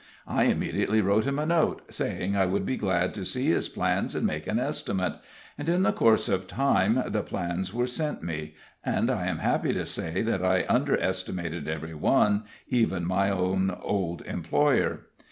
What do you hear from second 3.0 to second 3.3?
to